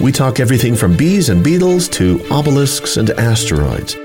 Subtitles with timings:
[0.00, 3.96] we talk everything from bees and beetles to obelisks and asteroids.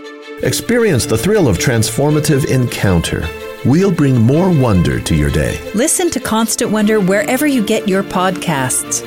[0.44, 3.28] Experience the thrill of transformative encounter.
[3.64, 5.60] We'll bring more wonder to your day.
[5.76, 9.06] Listen to Constant Wonder wherever you get your podcasts.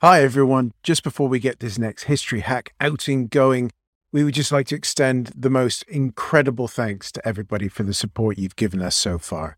[0.00, 0.72] Hi, everyone.
[0.82, 3.70] Just before we get this next history hack outing going,
[4.10, 8.36] we would just like to extend the most incredible thanks to everybody for the support
[8.36, 9.56] you've given us so far.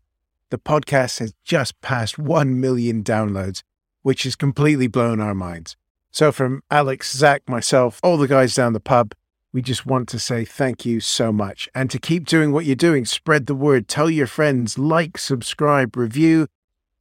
[0.51, 3.63] The podcast has just passed 1 million downloads,
[4.05, 5.75] which has completely blown our minds.
[6.11, 9.15] So, from Alex, Zach, myself, all the guys down the pub,
[9.51, 11.67] we just want to say thank you so much.
[11.73, 15.97] And to keep doing what you're doing, spread the word, tell your friends, like, subscribe,
[15.97, 16.45] review.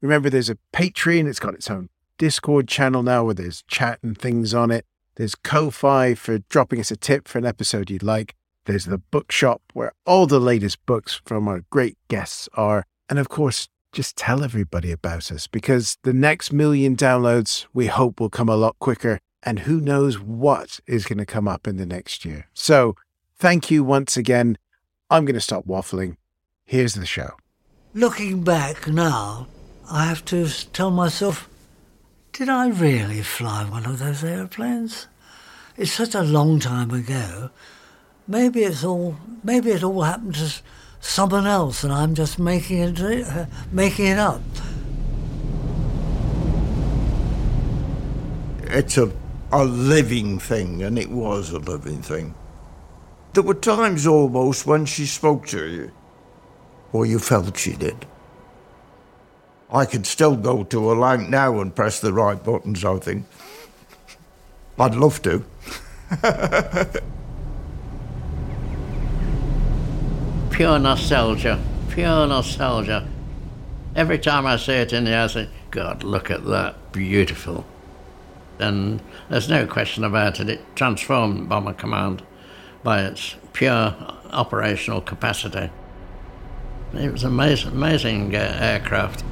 [0.01, 4.17] Remember, there's a Patreon, it's got its own Discord channel now where there's chat and
[4.17, 4.87] things on it.
[5.17, 8.35] There's Ko-Fi for dropping us a tip for an episode you'd like.
[8.65, 12.87] There's the bookshop where all the latest books from our great guests are.
[13.11, 18.21] And of course, just tell everybody about us because the next million downloads we hope
[18.21, 19.21] will come a lot quicker.
[19.43, 22.49] And who knows what is going to come up in the next year.
[22.55, 22.97] So
[23.39, 24.59] thank you once again.
[25.11, 26.17] I'm going to stop waffling.
[26.65, 27.33] Here's the show.
[27.93, 29.47] Looking back now,
[29.91, 31.49] I have to tell myself
[32.33, 35.07] did I really fly one of those airplanes?
[35.77, 37.51] It's such a long time ago.
[38.27, 39.17] Maybe it's all.
[39.45, 40.53] Maybe it all happened to
[41.05, 44.41] someone else, and I'm just making it uh, making it up.
[48.63, 49.13] It's a
[49.53, 52.35] a living thing, and it was a living thing.
[53.35, 55.93] There were times almost when she spoke to you,
[56.93, 58.07] or you felt she did.
[59.71, 63.27] I could still go to a lamp now and press the right buttons, I think.
[64.79, 65.45] I'd love to.
[70.55, 73.05] pure nostalgia, pure nostalgia.
[73.97, 77.67] Every time I see it in the air, I think, God, look at that, beautiful.
[78.61, 82.23] And there's no question about it, it transformed Bomber Command
[82.85, 83.97] by its pure
[84.31, 85.71] operational capacity.
[86.93, 89.25] It was amazing, amazing uh, aircraft.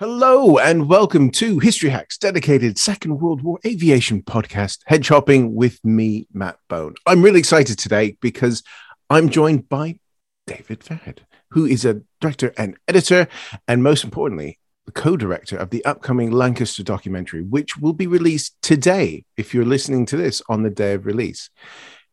[0.00, 5.84] Hello and welcome to History Hacks, dedicated Second World War aviation podcast, head shopping with
[5.84, 6.94] me, Matt Bone.
[7.04, 8.62] I'm really excited today because
[9.10, 9.98] I'm joined by
[10.46, 11.18] David Fairhead,
[11.50, 13.26] who is a director and editor,
[13.66, 19.24] and most importantly, the co-director of the upcoming Lancaster documentary, which will be released today
[19.36, 21.50] if you're listening to this on the day of release.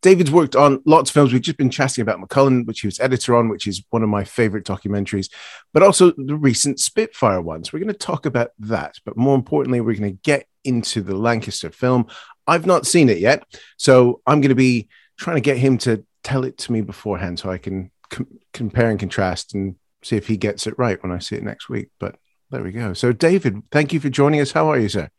[0.02, 1.34] David's worked on lots of films.
[1.34, 4.10] We've just been chatting about McCullin, which he was editor on, which is one of
[4.10, 5.30] my favorite documentaries,
[5.74, 7.74] but also the recent Spitfire ones.
[7.74, 8.96] We're going to talk about that.
[9.04, 12.08] But more importantly, we're going to get into the Lancaster film.
[12.48, 13.44] I've not seen it yet.
[13.78, 17.40] So I'm going to be trying to get him to tell it to me beforehand
[17.40, 21.12] so I can com- compare and contrast and see if he gets it right when
[21.12, 21.90] I see it next week.
[22.00, 22.16] But
[22.52, 22.94] there we go.
[22.94, 24.52] So, David, thank you for joining us.
[24.52, 25.10] How are you, sir?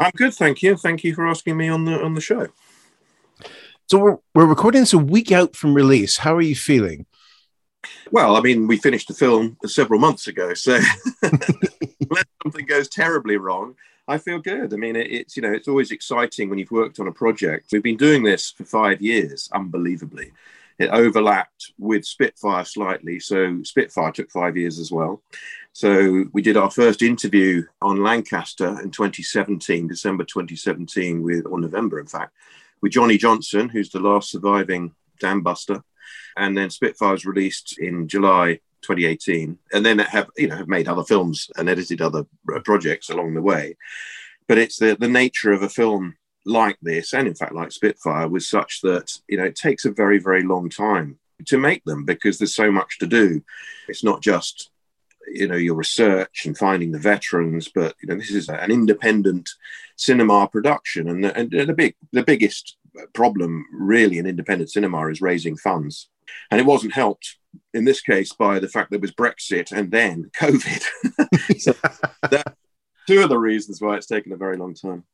[0.00, 0.76] I'm good, thank you.
[0.76, 2.48] Thank you for asking me on the on the show.
[3.90, 6.16] So we're, we're recording this a week out from release.
[6.18, 7.04] How are you feeling?
[8.10, 10.80] Well, I mean, we finished the film several months ago, so
[11.22, 13.74] unless something goes terribly wrong,
[14.08, 14.72] I feel good.
[14.72, 17.68] I mean, it, it's you know, it's always exciting when you've worked on a project.
[17.72, 20.32] We've been doing this for five years, unbelievably.
[20.78, 25.22] It overlapped with Spitfire slightly, so Spitfire took five years as well.
[25.72, 32.00] So we did our first interview on Lancaster in 2017, December 2017, with or November,
[32.00, 32.32] in fact,
[32.84, 35.82] with Johnny Johnson, who's the last surviving dam buster.
[36.36, 41.02] And then Spitfire's released in July 2018, and then have you know have made other
[41.02, 42.26] films and edited other
[42.62, 43.78] projects along the way.
[44.48, 48.28] But it's the the nature of a film like this, and in fact like Spitfire,
[48.28, 52.04] was such that you know it takes a very very long time to make them
[52.04, 53.42] because there's so much to do.
[53.88, 54.68] It's not just
[55.32, 59.48] you know your research and finding the veterans, but you know this is an independent
[59.96, 62.76] cinema production, and the, and the big the biggest
[63.12, 66.08] problem really in independent cinema is raising funds,
[66.50, 67.36] and it wasn't helped
[67.72, 71.58] in this case by the fact there was Brexit and then COVID.
[71.60, 71.72] so
[72.30, 72.56] that,
[73.06, 75.04] two of the reasons why it's taken a very long time.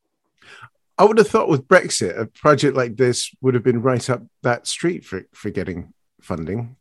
[0.99, 4.23] I would have thought with Brexit, a project like this would have been right up
[4.43, 6.77] that street for, for getting funding.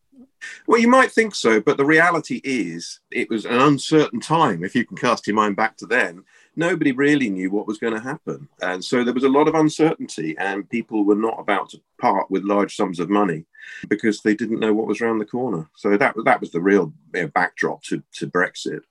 [0.68, 4.64] Well, you might think so, but the reality is it was an uncertain time.
[4.64, 6.24] If you can cast your mind back to then,
[6.56, 8.48] nobody really knew what was going to happen.
[8.62, 12.30] And so there was a lot of uncertainty, and people were not about to part
[12.30, 13.46] with large sums of money
[13.88, 15.70] because they didn't know what was around the corner.
[15.76, 18.82] So that, that was the real you know, backdrop to, to Brexit.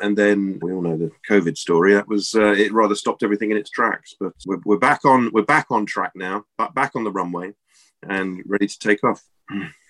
[0.00, 1.94] And then we all know the COVID story.
[1.94, 2.72] That was uh, it.
[2.72, 4.14] Rather stopped everything in its tracks.
[4.18, 6.44] But we're, we're back on we're back on track now,
[6.74, 7.54] back on the runway,
[8.06, 9.22] and ready to take off.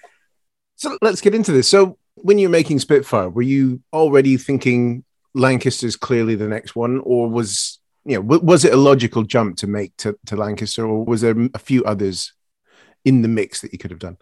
[0.76, 1.68] So let's get into this.
[1.68, 7.28] So when you're making Spitfire, were you already thinking Lancaster's clearly the next one, or
[7.28, 11.20] was you know was it a logical jump to make to, to Lancaster, or was
[11.20, 12.32] there a few others
[13.04, 14.18] in the mix that you could have done?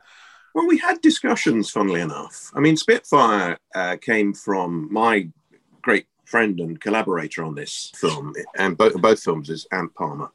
[0.55, 2.53] Well, we had discussions, funnily enough.
[2.55, 5.29] I mean, Spitfire uh, came from my
[5.83, 10.31] great friend and collaborator on this film, and both, both films is Ant Palmer.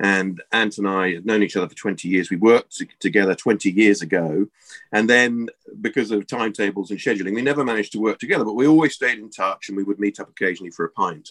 [0.00, 2.30] And Ant and I had known each other for 20 years.
[2.30, 4.46] We worked together 20 years ago.
[4.92, 5.48] And then,
[5.80, 9.18] because of timetables and scheduling, we never managed to work together, but we always stayed
[9.18, 11.30] in touch and we would meet up occasionally for a pint.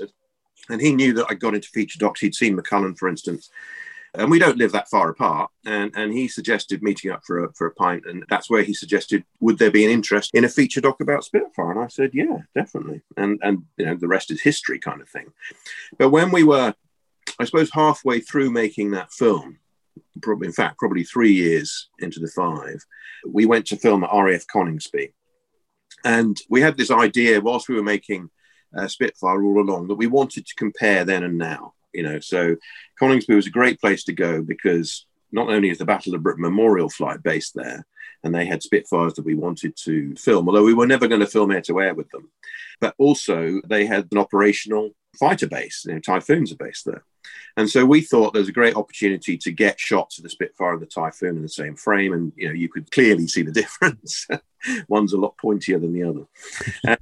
[0.69, 2.21] And he knew that I got into feature docs.
[2.21, 3.50] He'd seen McCullin, for instance.
[4.17, 5.51] And we don't live that far apart.
[5.65, 8.06] And, and he suggested meeting up for a, for a pint.
[8.06, 11.25] And that's where he suggested, would there be an interest in a feature doc about
[11.25, 11.71] Spitfire?
[11.71, 13.01] And I said, yeah, definitely.
[13.17, 15.33] And, and you know, the rest is history kind of thing.
[15.97, 16.73] But when we were
[17.39, 19.60] I suppose halfway through making that film,
[20.22, 22.83] probably in fact probably three years into the five,
[23.27, 25.13] we went to film at RAF Coningsby,
[26.04, 28.30] and we had this idea whilst we were making
[28.77, 31.74] uh, Spitfire all along that we wanted to compare then and now.
[31.94, 32.57] You know, so
[33.01, 36.42] Coningsby was a great place to go because not only is the Battle of Britain
[36.42, 37.86] Memorial flight based there,
[38.24, 41.27] and they had Spitfires that we wanted to film, although we were never going to
[41.27, 42.30] film air to air with them,
[42.81, 45.86] but also they had an operational fighter base.
[45.86, 47.04] You know, Typhoons are based there.
[47.57, 50.81] And so we thought there's a great opportunity to get shots of the Spitfire and
[50.81, 52.13] the Typhoon in the same frame.
[52.13, 54.27] And, you know, you could clearly see the difference.
[54.88, 56.25] One's a lot pointier than the other.
[56.88, 56.98] uh,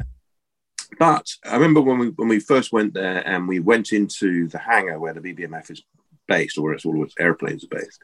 [1.00, 4.60] but I remember when we, when we first went there and we went into the
[4.60, 5.82] hangar where the BBMF is
[6.28, 8.04] based, or where it's all its airplanes are based.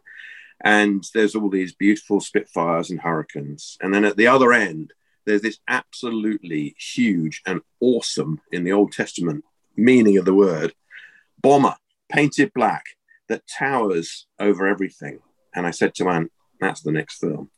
[0.61, 3.77] And there's all these beautiful Spitfires and Hurricanes.
[3.79, 4.91] And then at the other end,
[5.25, 9.45] there's this absolutely huge and awesome, in the Old Testament
[9.75, 10.73] meaning of the word,
[11.41, 11.75] bomber
[12.09, 12.83] painted black
[13.27, 15.19] that towers over everything.
[15.55, 17.49] And I said to Ant, that's the next film.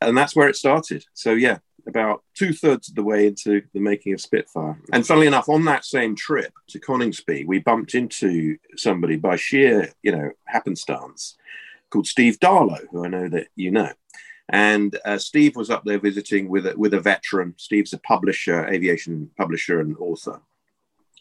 [0.00, 1.04] And that's where it started.
[1.14, 4.80] So, yeah, about two thirds of the way into the making of Spitfire.
[4.92, 9.92] And funnily enough, on that same trip to Coningsby, we bumped into somebody by sheer,
[10.02, 11.36] you know, happenstance
[11.90, 13.90] called Steve Darlow, who I know that you know.
[14.48, 17.54] And uh, Steve was up there visiting with a, with a veteran.
[17.56, 20.40] Steve's a publisher, aviation publisher and author.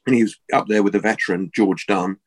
[0.07, 2.17] And he was up there with a veteran, George Dunn,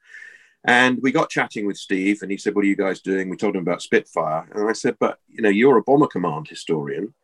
[0.64, 3.36] and we got chatting with Steve, and he said, "What are you guys doing?" We
[3.36, 7.14] told him about Spitfire, and I said, "But you know, you're a bomber command historian.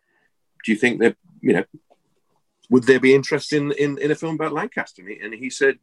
[0.65, 1.65] Do you think that you know?"
[2.71, 5.03] Would there be interest in, in, in a film about Lancaster?
[5.23, 5.79] And he, said,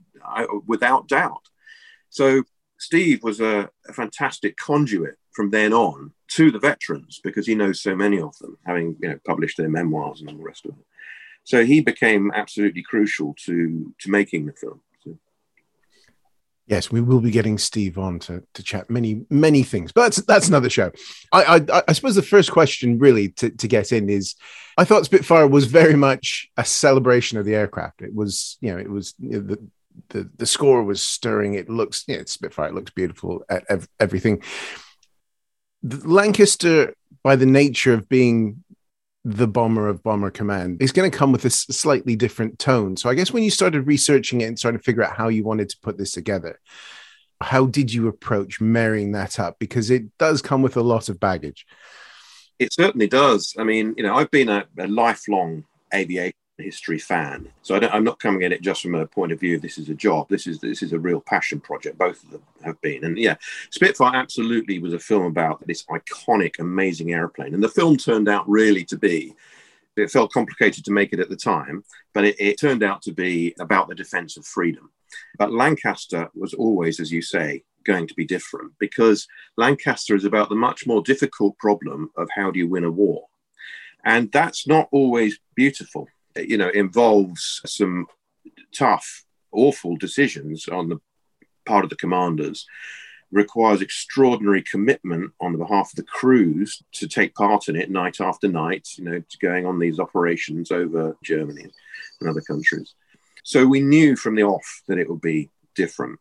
[0.68, 1.50] without doubt.
[2.12, 2.44] So
[2.78, 7.82] Steve was a, a, fantastic conduit from then on to the veterans because he knows
[7.82, 10.72] so many of them, having you know published their memoirs and all the rest of
[10.72, 10.86] it.
[11.44, 14.82] So he became absolutely crucial to to making the film.
[16.68, 20.18] Yes, we will be getting Steve on to, to chat many many things, but that's
[20.26, 20.92] that's another show.
[21.32, 24.36] I I, I suppose the first question really to, to get in is,
[24.76, 28.02] I thought Spitfire was very much a celebration of the aircraft.
[28.02, 29.68] It was you know it was you know, the,
[30.10, 31.54] the the score was stirring.
[31.54, 32.70] It looks yeah, it's Spitfire.
[32.70, 34.42] It looks beautiful at ev- everything.
[35.84, 38.64] The Lancaster, by the nature of being
[39.28, 42.96] the bomber of Bomber Command is going to come with a slightly different tone.
[42.96, 45.44] So I guess when you started researching it and trying to figure out how you
[45.44, 46.60] wanted to put this together,
[47.42, 49.58] how did you approach marrying that up?
[49.60, 51.66] Because it does come with a lot of baggage.
[52.60, 53.56] It certainly does.
[53.58, 57.48] I mean, you know, I've been a, a lifelong aviation history fan.
[57.62, 59.90] So I am not coming at it just from a point of view this is
[59.90, 60.28] a job.
[60.30, 61.98] This is this is a real passion project.
[61.98, 63.04] Both of them have been.
[63.04, 63.36] And yeah,
[63.72, 67.54] Spitfire absolutely was a film about this iconic, amazing airplane.
[67.54, 69.34] And the film turned out really to be.
[69.98, 71.84] It felt complicated to make it at the time,
[72.14, 74.92] but it, it turned out to be about the defense of freedom.
[75.38, 80.50] But Lancaster was always, as you say, going to be different because Lancaster is about
[80.50, 83.28] the much more difficult problem of how do you win a war.
[84.04, 88.08] And that's not always beautiful you know, involves some
[88.74, 91.00] tough, awful decisions on the
[91.66, 92.66] part of the commanders
[93.32, 98.22] requires extraordinary commitment on the behalf of the crews to take part in it night
[98.22, 101.66] after night, you know, going on these operations over Germany
[102.22, 102.94] and other countries.
[103.44, 106.20] So we knew from the off that it would be different.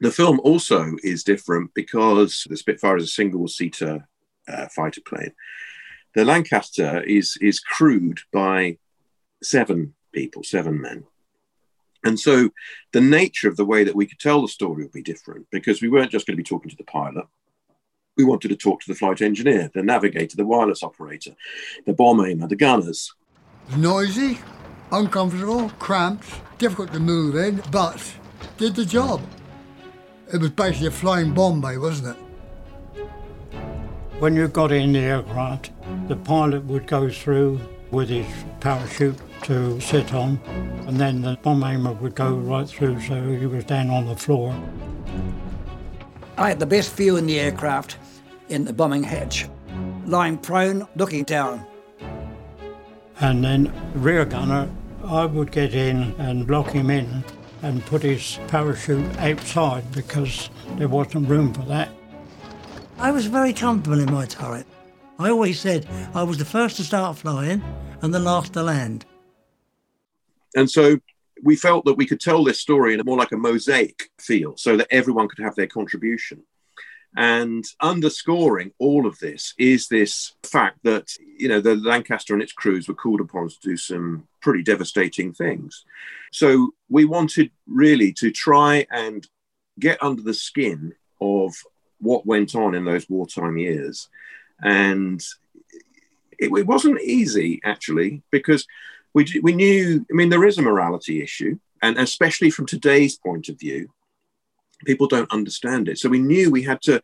[0.00, 4.08] The film also is different because the Spitfire is a single seater
[4.48, 5.32] uh, fighter plane.
[6.14, 8.78] The Lancaster is, is crewed by
[9.42, 11.04] seven people, seven men.
[12.04, 12.50] And so
[12.92, 15.80] the nature of the way that we could tell the story would be different because
[15.80, 17.26] we weren't just going to be talking to the pilot.
[18.16, 21.34] We wanted to talk to the flight engineer, the navigator, the wireless operator,
[21.86, 23.14] the bomb aimer, the gunners.
[23.76, 24.38] Noisy,
[24.90, 28.14] uncomfortable, cramped, difficult to move in, but
[28.58, 29.22] did the job.
[30.32, 33.06] It was basically a flying bomb bay, wasn't it?
[34.18, 35.72] When you got in the aircraft,
[36.08, 37.60] the pilot would go through
[37.92, 38.26] with his
[38.60, 40.40] parachute to sit on,
[40.88, 44.16] and then the bomb aimer would go right through so he was down on the
[44.16, 44.56] floor.
[46.36, 47.98] I had the best view in the aircraft
[48.48, 49.46] in the bombing hatch,
[50.06, 51.64] lying prone, looking down.
[53.20, 54.68] And then rear gunner,
[55.04, 57.22] I would get in and lock him in
[57.62, 61.90] and put his parachute outside because there wasn't room for that.
[62.98, 64.66] I was very comfortable in my turret.
[65.22, 67.62] I always said I was the first to start flying
[68.00, 69.04] and the last to land.
[70.56, 70.98] And so
[71.44, 74.56] we felt that we could tell this story in a more like a mosaic feel
[74.56, 76.42] so that everyone could have their contribution.
[77.16, 82.52] And underscoring all of this is this fact that, you know, the Lancaster and its
[82.52, 85.84] crews were called upon to do some pretty devastating things.
[86.32, 89.24] So we wanted really to try and
[89.78, 91.54] get under the skin of
[91.98, 94.08] what went on in those wartime years.
[94.62, 95.22] And
[96.38, 98.66] it, it wasn't easy, actually, because
[99.14, 101.58] we, we knew, I mean, there is a morality issue.
[101.82, 103.90] And especially from today's point of view,
[104.84, 105.98] people don't understand it.
[105.98, 107.02] So we knew we had to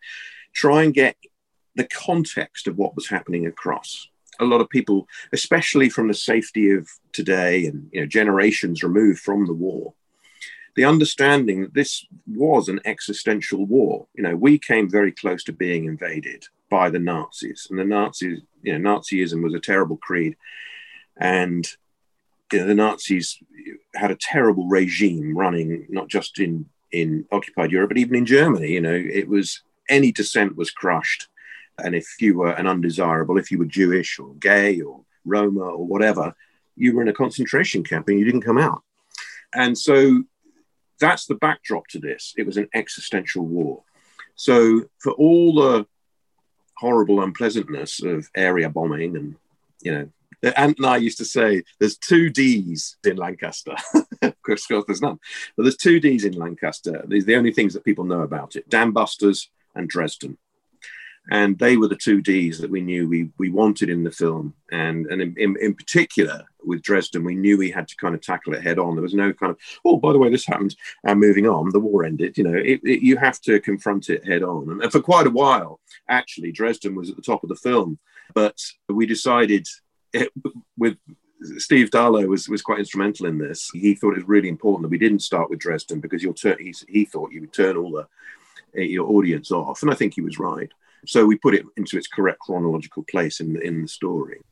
[0.55, 1.17] try and get
[1.75, 4.09] the context of what was happening across.
[4.41, 9.21] A lot of people, especially from the safety of today and you know, generations removed
[9.21, 9.95] from the war,
[10.77, 14.07] the understanding that this was an existential war.
[14.15, 18.41] You know, we came very close to being invaded by the Nazis, and the Nazis,
[18.63, 20.37] you know, Nazism was a terrible creed,
[21.17, 21.67] and
[22.53, 23.39] you know, the Nazis
[23.95, 28.73] had a terrible regime running not just in in occupied Europe, but even in Germany.
[28.73, 31.29] You know, it was any dissent was crushed.
[31.79, 35.87] And if you were an undesirable, if you were Jewish or gay or Roma or
[35.87, 36.35] whatever,
[36.77, 38.83] you were in a concentration camp and you didn't come out.
[39.55, 40.25] And so
[41.01, 42.35] that's the backdrop to this.
[42.37, 43.83] It was an existential war.
[44.35, 45.87] So for all the
[46.79, 49.37] horrible unpleasantness of area bombing and,
[49.83, 50.09] you know,
[50.57, 53.75] Ant and I used to say there's two D's in Lancaster.
[54.23, 55.19] of course, there's none.
[55.57, 57.05] But there's two D's in Lancaster.
[57.09, 60.39] These are the only things that people know about it Dam Busters and Dresden.
[61.31, 64.55] And they were the two D's that we knew we, we wanted in the film.
[64.73, 68.55] And, and in, in, particular, with Dresden, we knew we had to kind of tackle
[68.55, 68.95] it head on.
[68.95, 71.81] There was no kind of, oh, by the way, this happened, and moving on, the
[71.81, 72.39] war ended.
[72.39, 74.71] You know, it, it, you have to confront it head on.
[74.71, 77.99] And, and for quite a while, actually, Dresden was at the top of the film.
[78.35, 78.59] But
[78.89, 79.67] we decided
[80.15, 80.31] it,
[80.79, 80.97] with
[81.59, 83.71] Steve Darlow was, was quite instrumental in this.
[83.73, 86.57] He thought it was really important that we didn't start with Dresden because you'll turn.
[86.59, 88.07] He, he thought you would turn all the
[88.77, 90.71] uh, your audience off, and I think he was right.
[91.09, 94.43] So we put it into its correct chronological place in the, in the story.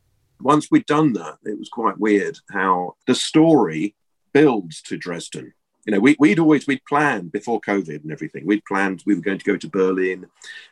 [0.41, 3.95] Once we'd done that, it was quite weird how the story
[4.33, 5.53] builds to Dresden
[5.87, 8.45] you know, we, we'd always, we'd planned before COVID and everything.
[8.45, 10.27] We'd planned we were going to go to Berlin.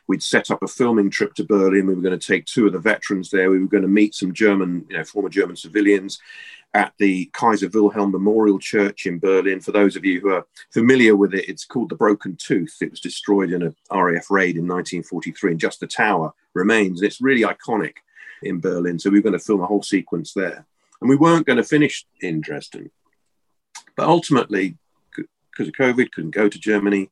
[0.07, 1.87] We'd set up a filming trip to Berlin.
[1.87, 3.49] We were going to take two of the veterans there.
[3.49, 6.19] We were going to meet some German, you know, former German civilians
[6.73, 9.61] at the Kaiser Wilhelm Memorial Church in Berlin.
[9.61, 12.75] For those of you who are familiar with it, it's called the Broken Tooth.
[12.81, 17.01] It was destroyed in a RAF raid in 1943, and just the tower remains.
[17.01, 17.93] It's really iconic
[18.43, 18.99] in Berlin.
[18.99, 20.65] So we were going to film a whole sequence there.
[20.99, 22.91] And we weren't going to finish in Dresden.
[23.95, 24.77] But ultimately,
[25.55, 27.09] because of COVID, couldn't go to Germany.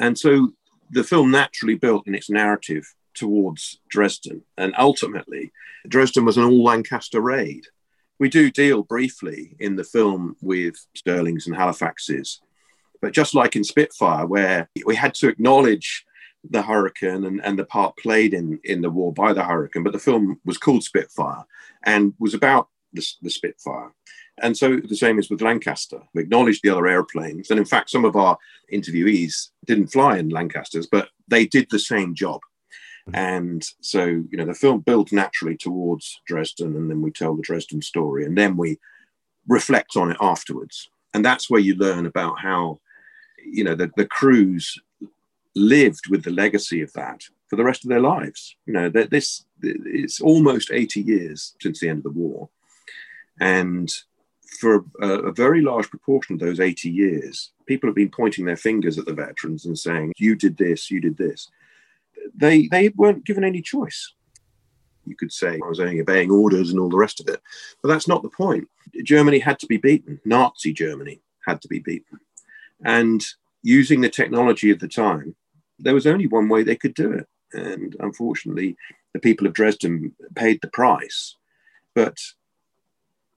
[0.00, 0.52] And so
[0.90, 4.42] the film naturally built in its narrative towards Dresden.
[4.56, 5.52] And ultimately,
[5.86, 7.66] Dresden was an all Lancaster raid.
[8.18, 12.38] We do deal briefly in the film with Stirlings and Halifaxes.
[13.00, 16.06] But just like in Spitfire, where we had to acknowledge
[16.48, 19.92] the hurricane and, and the part played in, in the war by the hurricane, but
[19.92, 21.44] the film was called Spitfire
[21.84, 23.92] and was about the, the Spitfire.
[24.42, 26.00] And so the same is with Lancaster.
[26.12, 27.50] We acknowledged the other airplanes.
[27.50, 28.36] And in fact, some of our
[28.72, 32.40] interviewees didn't fly in Lancasters, but they did the same job.
[33.08, 33.16] Mm-hmm.
[33.16, 37.42] And so, you know, the film builds naturally towards Dresden, and then we tell the
[37.42, 38.24] Dresden story.
[38.24, 38.78] And then we
[39.46, 40.88] reflect on it afterwards.
[41.12, 42.80] And that's where you learn about how,
[43.44, 44.76] you know, the, the crews
[45.54, 48.56] lived with the legacy of that for the rest of their lives.
[48.66, 52.48] You know, that this it's almost 80 years since the end of the war.
[53.40, 53.92] And
[54.58, 58.56] for a, a, very large proportion of those 80 years, people have been pointing their
[58.56, 61.48] fingers at the veterans and saying, you did this, you did this.
[62.34, 64.12] They, they weren't given any choice.
[65.06, 67.40] You could say I was only obeying orders and all the rest of it.
[67.82, 68.68] But that's not the point.
[69.02, 70.20] Germany had to be beaten.
[70.24, 72.20] Nazi Germany had to be beaten.
[72.84, 73.24] And
[73.62, 75.34] using the technology of the time,
[75.78, 77.26] there was only one way they could do it.
[77.52, 78.76] And unfortunately,
[79.12, 81.36] the people of Dresden paid the price.
[81.94, 82.18] But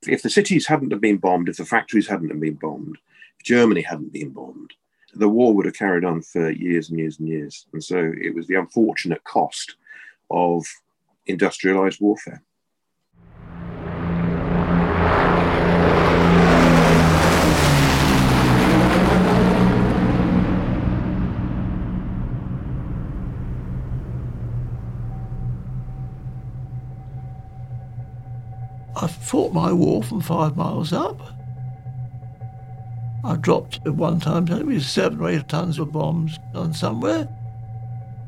[0.06, 2.98] if the cities hadn't have been bombed, if the factories hadn't have been bombed,
[3.40, 4.74] if Germany hadn't been bombed,
[5.14, 7.66] the war would have carried on for years and years and years.
[7.74, 9.76] And so it was the unfortunate cost
[10.30, 10.66] of
[11.26, 12.44] industrialized warfare.
[29.00, 31.20] I fought my war from five miles up.
[33.26, 37.28] I dropped at one time maybe seven or eight tons of bombs on somewhere.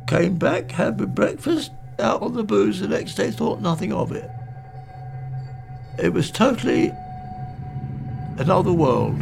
[0.08, 4.12] Came back, had my breakfast, out on the booze the next day, thought nothing of
[4.12, 4.29] it.
[5.98, 6.91] It was totally
[8.38, 9.18] another world.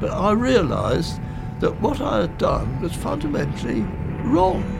[0.00, 1.20] But I realised
[1.58, 3.80] that what I had done was fundamentally
[4.22, 4.75] wrong.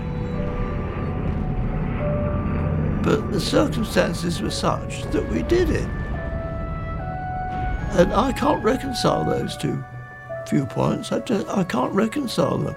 [3.06, 5.88] But the circumstances were such that we did it.
[7.92, 9.82] And I can't reconcile those two
[10.50, 11.12] viewpoints.
[11.12, 12.74] I, just, I can't reconcile them.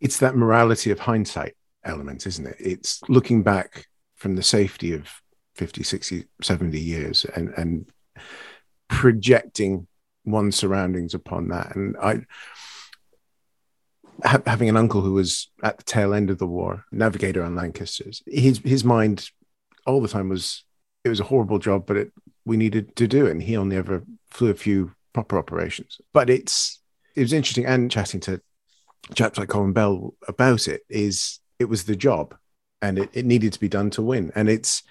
[0.00, 2.56] It's that morality of hindsight element, isn't it?
[2.60, 5.08] It's looking back from the safety of
[5.56, 7.90] 50, 60, 70 years and, and
[8.88, 9.88] projecting
[10.24, 11.74] one's surroundings upon that.
[11.74, 12.20] And I,
[14.24, 17.54] ha- having an uncle who was at the tail end of the war, navigator on
[17.54, 19.30] Lancasters, his his mind
[19.86, 20.64] all the time was
[21.04, 22.12] it was a horrible job, but it
[22.44, 23.32] we needed to do it.
[23.32, 26.00] And he only ever flew a few proper operations.
[26.12, 26.80] But it's
[27.14, 28.40] it was interesting and chatting to
[29.14, 32.36] chaps like Colin Bell about it is it was the job
[32.82, 34.32] and it, it needed to be done to win.
[34.34, 34.82] And it's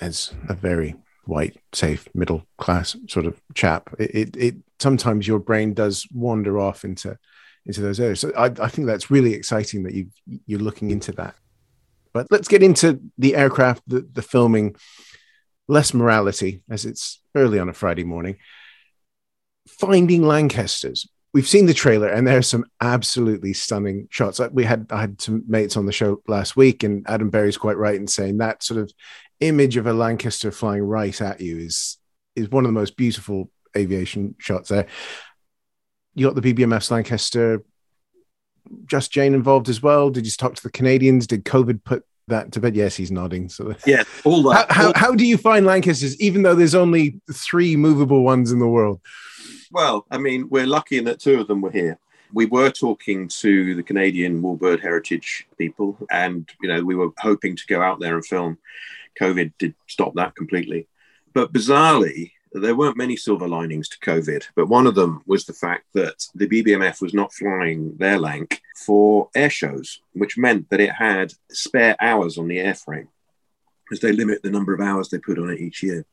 [0.00, 5.38] as a very white, safe, middle class sort of chap, it, it, it sometimes your
[5.38, 7.18] brain does wander off into
[7.66, 8.20] into those areas.
[8.20, 10.08] So I, I think that's really exciting that you
[10.46, 11.34] you're looking into that.
[12.12, 14.76] But let's get into the aircraft, the, the filming,
[15.66, 18.36] less morality as it's early on a Friday morning.
[19.68, 21.08] Finding Lancasters.
[21.32, 24.40] We've seen the trailer, and there are some absolutely stunning shots.
[24.52, 27.76] We had I had some mates on the show last week, and Adam Berry's quite
[27.76, 28.92] right in saying that sort of
[29.40, 31.98] image of a Lancaster flying right at you is
[32.36, 34.86] is one of the most beautiful aviation shots there
[36.14, 37.62] you got the BBMF's Lancaster,
[38.86, 40.10] Just Jane involved as well.
[40.10, 41.26] Did you talk to the Canadians?
[41.26, 42.76] Did COVID put that to bed?
[42.76, 43.48] Yes, he's nodding.
[43.48, 44.70] So yeah, all that.
[44.70, 48.58] How, how, how do you find Lancasters, even though there's only three movable ones in
[48.58, 49.00] the world?
[49.70, 51.98] Well, I mean, we're lucky in that two of them were here.
[52.32, 57.56] We were talking to the Canadian Warbird Heritage people, and you know, we were hoping
[57.56, 58.58] to go out there and film.
[59.20, 60.88] COVID did stop that completely.
[61.32, 65.52] But bizarrely, there weren't many silver linings to COVID, but one of them was the
[65.52, 70.80] fact that the BBMF was not flying their Lanc for air shows, which meant that
[70.80, 73.08] it had spare hours on the airframe,
[73.92, 76.06] as they limit the number of hours they put on it each year.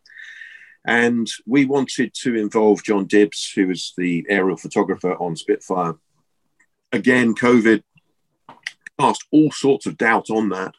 [0.83, 5.95] And we wanted to involve John Dibbs, who was the aerial photographer on Spitfire.
[6.91, 7.83] Again, COVID
[8.99, 10.73] cast all sorts of doubt on that.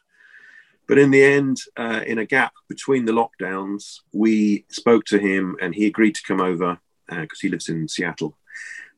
[0.93, 5.57] But in the end, uh, in a gap between the lockdowns, we spoke to him
[5.59, 6.77] and he agreed to come over
[7.09, 8.37] because uh, he lives in Seattle.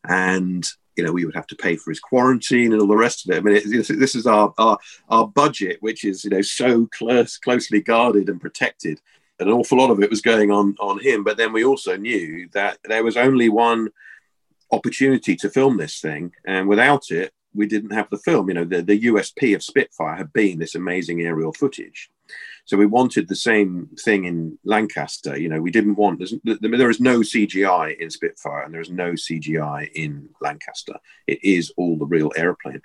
[0.05, 3.23] And you know, we would have to pay for his quarantine and all the rest
[3.23, 3.37] of it.
[3.37, 4.77] I mean, it, this is our, our
[5.07, 8.99] our budget, which is you know so close, closely guarded and protected.
[9.39, 11.23] And an awful lot of it was going on on him.
[11.23, 13.87] But then we also knew that there was only one
[14.69, 18.49] opportunity to film this thing, and without it, we didn't have the film.
[18.49, 22.09] You know, the, the USP of Spitfire had been this amazing aerial footage.
[22.65, 25.37] So we wanted the same thing in Lancaster.
[25.37, 29.11] You know, we didn't want, there is no CGI in Spitfire and there is no
[29.11, 30.95] CGI in Lancaster.
[31.27, 32.81] It is all the real airplane.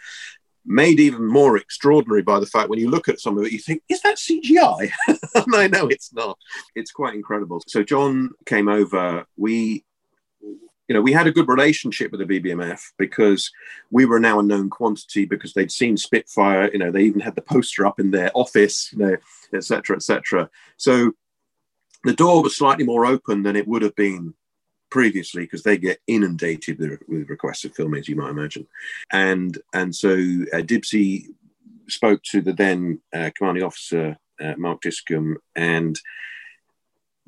[0.67, 3.59] Made even more extraordinary by the fact when you look at some of it, you
[3.59, 4.91] think, is that CGI?
[5.09, 6.39] and I know it's not.
[6.75, 7.63] It's quite incredible.
[7.67, 9.25] So John came over.
[9.39, 9.85] We
[10.91, 13.49] you know, we had a good relationship with the BBMF because
[13.93, 16.69] we were now a known quantity because they'd seen Spitfire.
[16.73, 19.17] You know, they even had the poster up in their office, you know,
[19.55, 20.51] et cetera, et cetera.
[20.79, 21.13] So
[22.03, 24.35] the door was slightly more open than it would have been
[24.91, 28.67] previously because they get inundated with, requests of film, as you might imagine.
[29.13, 30.19] And and so
[30.53, 30.63] uh,
[31.87, 36.01] spoke to the then uh, commanding officer, uh, Mark Discombe, and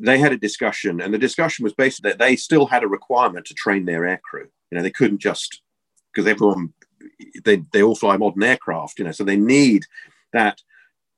[0.03, 1.01] they had a discussion.
[1.01, 4.49] And the discussion was basically that they still had a requirement to train their aircrew.
[4.71, 5.63] You know, they couldn't just
[6.13, 6.73] because everyone
[7.45, 8.99] they they all fly modern aircraft.
[8.99, 9.85] You know, so they need
[10.33, 10.61] that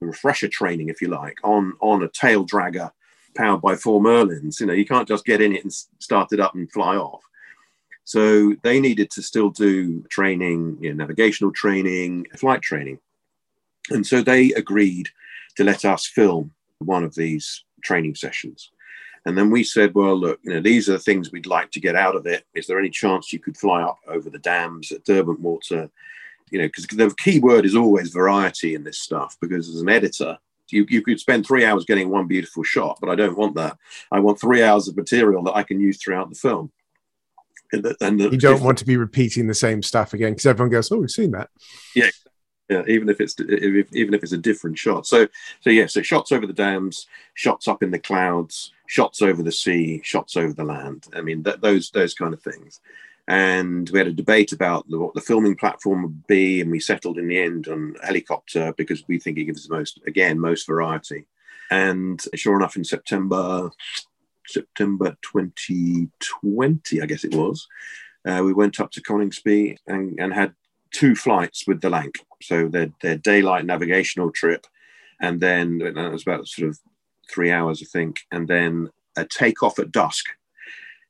[0.00, 2.90] refresher training, if you like, on on a tail dragger
[3.36, 4.60] powered by four Merlins.
[4.60, 7.22] You know, you can't just get in it and start it up and fly off.
[8.04, 12.98] So they needed to still do training, you know, navigational training, flight training.
[13.90, 15.08] And so they agreed
[15.56, 18.70] to let us film one of these training sessions.
[19.26, 21.80] And then we said, well, look, you know, these are the things we'd like to
[21.80, 22.44] get out of it.
[22.54, 25.90] Is there any chance you could fly up over the dams at Derwentwater?
[26.50, 29.36] You know, because the key word is always variety in this stuff.
[29.40, 30.38] Because as an editor,
[30.70, 33.78] you, you could spend three hours getting one beautiful shot, but I don't want that.
[34.12, 36.72] I want three hours of material that I can use throughout the film.
[37.72, 40.46] And, the, and the, you don't want to be repeating the same stuff again because
[40.46, 41.50] everyone goes, "Oh, we've seen that."
[41.94, 42.10] Yeah,
[42.68, 42.82] yeah.
[42.88, 45.06] Even if it's if, even if it's a different shot.
[45.06, 45.26] So
[45.60, 45.86] so yeah.
[45.86, 50.36] So shots over the dams, shots up in the clouds, shots over the sea, shots
[50.36, 51.06] over the land.
[51.14, 52.80] I mean, th- those those kind of things
[53.26, 56.78] and we had a debate about the, what the filming platform would be and we
[56.78, 60.66] settled in the end on helicopter because we think it gives the most again most
[60.66, 61.26] variety
[61.70, 63.70] and sure enough in september
[64.46, 67.66] september 2020 i guess it was
[68.26, 70.54] uh, we went up to coningsby and, and had
[70.94, 72.16] two flights with the Lanc.
[72.42, 74.66] so their, their daylight navigational trip
[75.20, 76.78] and then it was about sort of
[77.30, 80.26] three hours i think and then a takeoff at dusk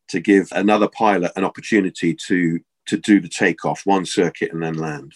[0.09, 4.75] to give another pilot an opportunity to to do the takeoff, one circuit, and then
[4.75, 5.15] land.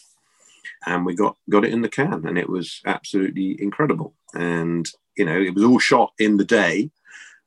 [0.87, 4.14] And we got got it in the can, and it was absolutely incredible.
[4.35, 6.90] And you know, it was all shot in the day,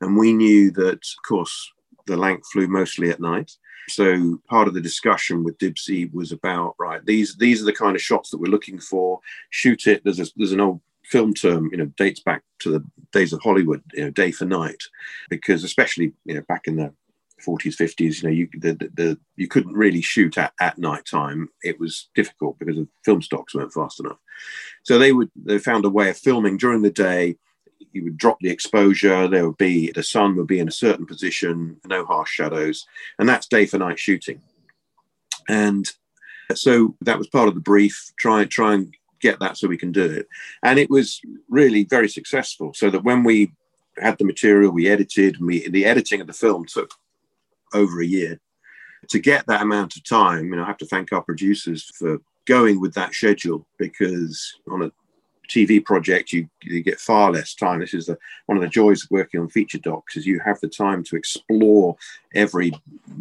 [0.00, 1.72] and we knew that, of course,
[2.06, 3.52] the Lanc flew mostly at night.
[3.88, 7.96] So part of the discussion with Dibsy was about right these these are the kind
[7.96, 9.20] of shots that we're looking for.
[9.50, 10.02] Shoot it.
[10.04, 13.40] There's a, there's an old film term, you know, dates back to the days of
[13.42, 14.82] Hollywood, you know, day for night,
[15.28, 16.92] because especially you know back in the
[17.44, 21.04] 40s 50s you know you the, the, the, you couldn't really shoot at, at night
[21.04, 24.18] time it was difficult because the film stocks weren't fast enough
[24.84, 27.36] so they would they found a way of filming during the day
[27.94, 31.06] you would drop the exposure there would be the sun would be in a certain
[31.06, 32.86] position no harsh shadows
[33.18, 34.40] and that's day for night shooting
[35.48, 35.92] and
[36.54, 39.92] so that was part of the brief try try and get that so we can
[39.92, 40.26] do it
[40.64, 43.52] and it was really very successful so that when we
[43.98, 46.92] had the material we edited we the editing of the film took
[47.74, 48.40] over a year.
[49.08, 52.18] To get that amount of time, you know, I have to thank our producers for
[52.46, 54.92] going with that schedule because on a
[55.48, 57.80] TV project, you, you get far less time.
[57.80, 60.60] This is the, one of the joys of working on feature docs is you have
[60.60, 61.96] the time to explore
[62.34, 62.72] every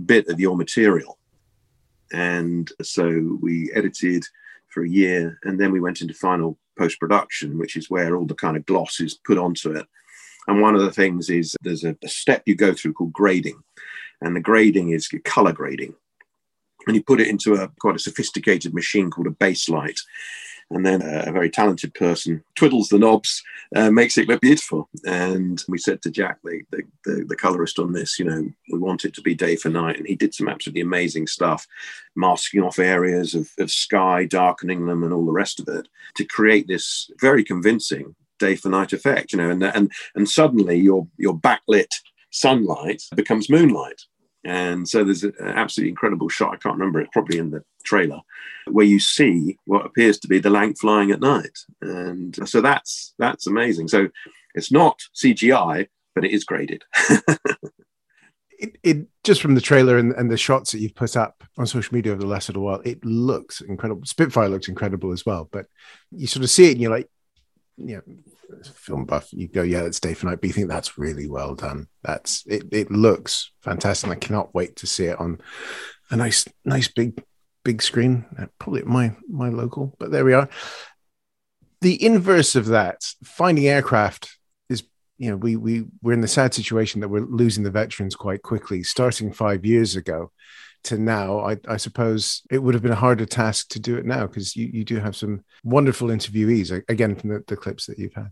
[0.05, 1.17] bit of your material.
[2.13, 4.25] And so we edited
[4.67, 8.25] for a year, and then we went into final post production, which is where all
[8.25, 9.85] the kind of gloss is put onto it.
[10.47, 13.61] And one of the things is there's a, a step you go through called grading
[14.21, 15.95] and the grading is color grading.
[16.87, 19.99] And you put it into a quite a sophisticated machine called a Baselight.
[20.73, 23.43] And then a, a very talented person twiddles the knobs,
[23.75, 24.89] uh, makes it look beautiful.
[25.05, 28.79] And we said to Jack, the, the, the, the colorist on this, you know, we
[28.79, 29.97] want it to be day for night.
[29.97, 31.67] And he did some absolutely amazing stuff,
[32.15, 36.25] masking off areas of, of sky, darkening them, and all the rest of it to
[36.25, 41.07] create this very convincing day for night effect, you know, and and and suddenly your
[41.17, 41.93] your backlit
[42.31, 44.01] sunlight becomes moonlight.
[44.43, 46.53] And so there's an absolutely incredible shot.
[46.53, 48.21] I can't remember it, probably in the trailer,
[48.65, 51.59] where you see what appears to be the Lanc flying at night.
[51.81, 53.87] And so that's that's amazing.
[53.87, 54.09] So
[54.55, 56.83] it's not CGI, but it is graded.
[58.61, 61.67] it, it, just from the trailer and, and the shots that you've put up on
[61.67, 64.05] social media over the last little while, it looks incredible.
[64.05, 65.47] Spitfire looks incredible as well.
[65.51, 65.67] But
[66.11, 67.09] you sort of see it and you're like,
[67.77, 68.01] know,
[68.73, 70.41] film buff, you go, yeah, that's day for night.
[70.41, 71.87] But you think that's really well done.
[72.03, 72.65] That's it.
[72.71, 74.09] It looks fantastic.
[74.09, 75.39] I cannot wait to see it on
[76.09, 77.23] a nice, nice big,
[77.63, 78.25] big screen.
[78.37, 80.49] Uh, probably my my local, but there we are.
[81.81, 84.37] The inverse of that, finding aircraft
[84.69, 84.83] is,
[85.17, 88.43] you know, we we we're in the sad situation that we're losing the veterans quite
[88.43, 88.83] quickly.
[88.83, 90.31] Starting five years ago,
[90.83, 94.05] to now, I, I, suppose it would have been a harder task to do it
[94.05, 97.99] now because you, you do have some wonderful interviewees, again, from the, the clips that
[97.99, 98.31] you've had.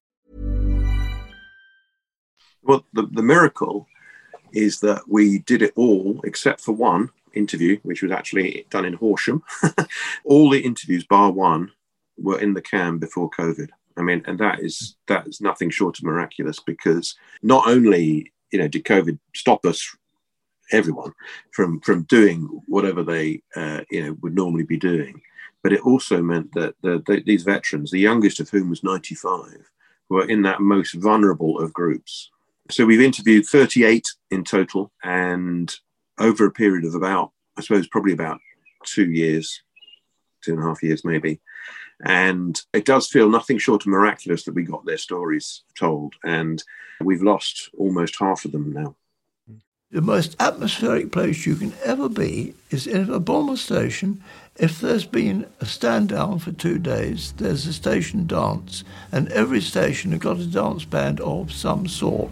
[2.63, 3.87] Well, the, the miracle
[4.53, 8.93] is that we did it all except for one interview, which was actually done in
[8.93, 9.43] Horsham.
[10.25, 11.71] all the interviews, bar one,
[12.17, 13.69] were in the cam before COVID.
[13.97, 18.59] I mean, and that is that is nothing short of miraculous because not only you
[18.59, 19.95] know did COVID stop us,
[20.71, 21.13] everyone,
[21.51, 25.21] from from doing whatever they uh, you know would normally be doing,
[25.63, 29.69] but it also meant that the, the, these veterans, the youngest of whom was 95,
[30.09, 32.31] were in that most vulnerable of groups.
[32.71, 35.73] So we've interviewed 38 in total, and
[36.17, 38.39] over a period of about, I suppose, probably about
[38.85, 39.61] two years,
[40.41, 41.41] two and a half years maybe.
[42.05, 46.15] And it does feel nothing short of miraculous that we got their stories told.
[46.23, 46.63] And
[47.01, 48.95] we've lost almost half of them now.
[49.91, 54.23] The most atmospheric place you can ever be is in a bomber station.
[54.55, 59.59] If there's been a stand down for two days, there's a station dance, and every
[59.59, 62.31] station has got a dance band of some sort.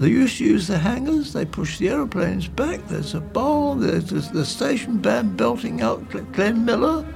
[0.00, 4.30] They used to use the hangars, they push the aeroplanes back, there's a bar, there's,
[4.30, 7.06] the station band belting out Glenn Miller.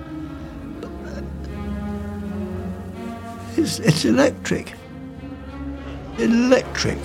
[3.56, 4.74] It's, it's electric.
[6.18, 6.98] Electric.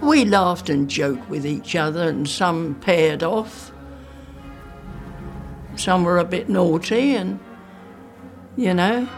[0.00, 3.72] We laughed and joked with each other, and some paired off.
[5.74, 7.40] Some were a bit naughty, and
[8.56, 9.08] you know.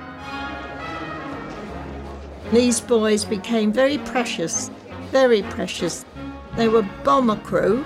[2.52, 4.70] These boys became very precious,
[5.10, 6.04] very precious.
[6.56, 7.84] They were bomber crew.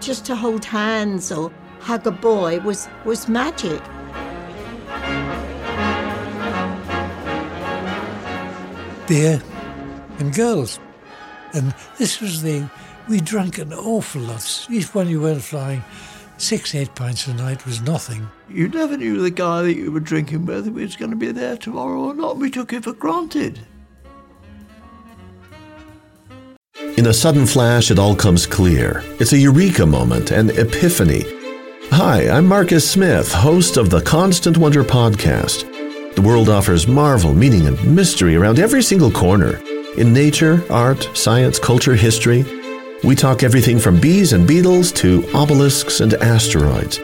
[0.00, 3.82] Just to hold hands or hug a boy was, was magic.
[9.06, 9.42] Beer
[10.18, 10.78] and girls.
[11.52, 12.68] And this was the,
[13.08, 14.66] we drank an awful lot.
[14.70, 15.82] Each one you went flying,
[16.40, 18.28] six, eight pints a night was nothing.
[18.48, 21.56] You never knew the guy that you were drinking with was going to be there
[21.56, 22.38] tomorrow or not.
[22.38, 23.60] We took it for granted.
[26.96, 29.04] In a sudden flash, it all comes clear.
[29.20, 31.24] It's a eureka moment, an epiphany.
[31.92, 35.66] Hi, I'm Marcus Smith, host of the Constant Wonder podcast.
[36.14, 39.60] The world offers marvel, meaning, and mystery around every single corner.
[39.96, 42.44] In nature, art, science, culture, history,
[43.02, 46.98] we talk everything from bees and beetles to obelisks and asteroids.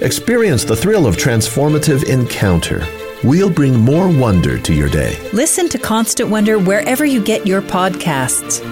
[0.00, 2.86] Experience the thrill of transformative encounter.
[3.22, 5.18] We'll bring more wonder to your day.
[5.32, 8.64] Listen to Constant Wonder wherever you get your podcasts.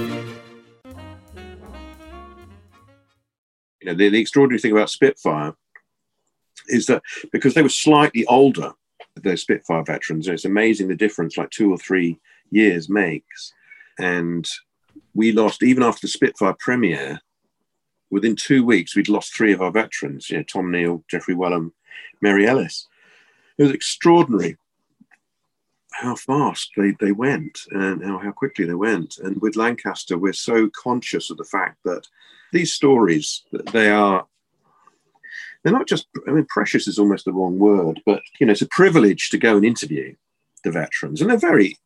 [3.80, 5.54] You know, the, the extraordinary thing about Spitfire
[6.68, 8.72] is that because they were slightly older,
[9.16, 12.18] the Spitfire veterans, it's amazing the difference like two or three
[12.50, 13.52] years makes.
[13.98, 14.48] And
[15.18, 17.20] we lost even after the Spitfire premiere.
[18.08, 20.30] Within two weeks, we'd lost three of our veterans.
[20.30, 21.72] You know, Tom Neil, Geoffrey Wellum,
[22.22, 22.86] Mary Ellis.
[23.58, 24.56] It was extraordinary
[25.90, 29.18] how fast they, they went and how, how quickly they went.
[29.18, 32.06] And with Lancaster, we're so conscious of the fact that
[32.52, 34.24] these stories, they are
[35.64, 38.62] they're not just i mean precious is almost the wrong word but you know it's
[38.62, 40.14] a privilege to go and interview
[40.62, 41.76] the veterans and they're very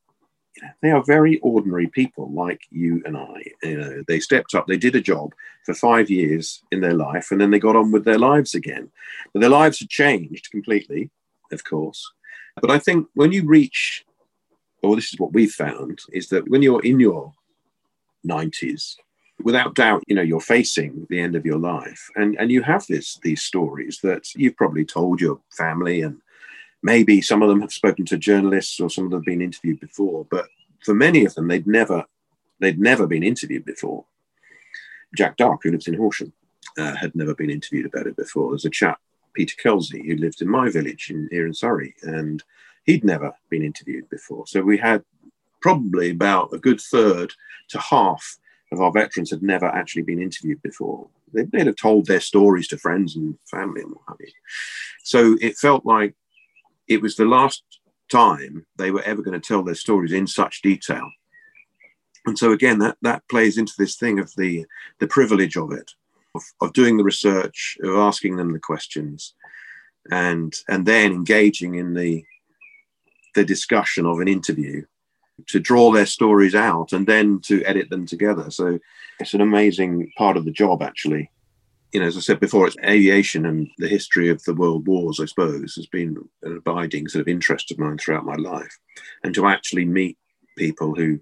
[0.83, 3.45] they are very ordinary people like you and I.
[3.63, 5.35] You know, they stepped up, they did a job
[5.65, 8.91] for five years in their life, and then they got on with their lives again.
[9.33, 11.11] But their lives had changed completely,
[11.51, 12.13] of course.
[12.61, 14.05] But I think when you reach,
[14.83, 17.33] or this is what we've found, is that when you're in your
[18.27, 18.97] 90s,
[19.43, 22.11] without doubt, you know, you're facing the end of your life.
[22.17, 26.21] And and you have this these stories that you've probably told your family and
[26.83, 29.81] maybe some of them have spoken to journalists or some of them have been interviewed
[29.81, 30.49] before, but
[30.85, 32.05] for many of them, they'd never
[32.61, 34.05] they'd never been interviewed before.
[35.17, 36.33] Jack Dark, who lives in Horsham,
[36.79, 38.51] uh, had never been interviewed about it before.
[38.51, 39.01] There's a chap,
[39.35, 42.43] Peter Kelsey, who lived in my village in, here in Surrey, and
[42.85, 44.47] he'd never been interviewed before.
[44.47, 45.05] So we had
[45.61, 47.33] probably about a good third
[47.71, 48.39] to half
[48.73, 51.09] of our veterans had never actually been interviewed before.
[51.33, 54.33] They, would have told their stories to friends and family and what have you.
[55.03, 56.15] So it felt like
[56.89, 57.63] it was the last
[58.11, 61.09] time they were ever going to tell their stories in such detail.
[62.27, 64.65] And so again, that, that plays into this thing of the,
[65.01, 65.91] the privilege of it,
[66.35, 69.35] of, of doing the research, of asking them the questions,
[70.11, 72.25] and and then engaging in the
[73.35, 74.83] the discussion of an interview
[75.49, 78.51] to draw their stories out and then to edit them together.
[78.51, 78.79] So
[79.19, 81.31] it's an amazing part of the job, actually.
[81.93, 85.21] You know, as I said before, it's aviation and the history of the world wars,
[85.21, 88.79] I suppose, has been an abiding sort of interest of mine throughout my life.
[89.23, 90.17] And to actually meet
[90.57, 91.21] people who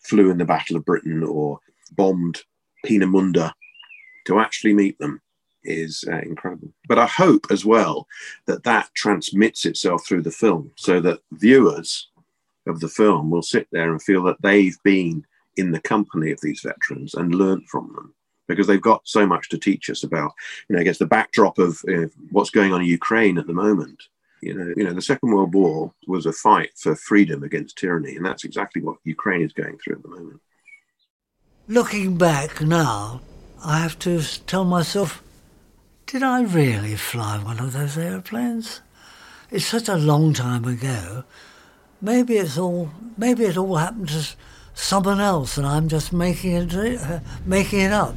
[0.00, 1.60] flew in the Battle of Britain or
[1.92, 2.42] bombed
[2.86, 3.52] Peenemünde,
[4.26, 5.20] to actually meet them
[5.64, 6.72] is uh, incredible.
[6.88, 8.06] But I hope as well
[8.46, 12.08] that that transmits itself through the film so that viewers
[12.66, 15.24] of the film will sit there and feel that they've been
[15.56, 18.14] in the company of these veterans and learnt from them
[18.48, 20.32] because they've got so much to teach us about,
[20.68, 24.04] you know, guess the backdrop of uh, what's going on in Ukraine at the moment.
[24.42, 28.16] You know, you know, the Second World War was a fight for freedom against tyranny,
[28.16, 30.40] and that's exactly what Ukraine is going through at the moment.
[31.68, 33.22] Looking back now,
[33.64, 35.22] I have to tell myself,
[36.06, 38.82] did I really fly one of those aeroplanes?
[39.50, 41.24] It's such a long time ago
[42.00, 44.26] maybe it's all maybe it all happened to
[44.76, 48.14] someone else, and I'm just making it uh, making it up.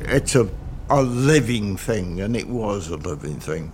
[0.00, 0.50] It's a
[0.88, 3.72] a living thing, and it was a living thing.